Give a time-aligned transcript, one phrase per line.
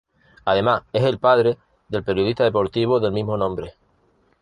[0.45, 3.75] Además es el padre del periodista deportivo del mismo nombre.